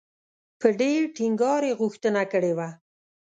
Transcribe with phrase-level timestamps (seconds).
[0.59, 2.69] په ډېر ټینګار یې غوښتنه کړې وه.